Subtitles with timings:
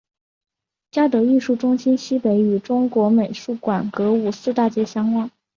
[0.89, 5.29] 嘉德艺术中心西北与中国美术馆隔五四大街相望。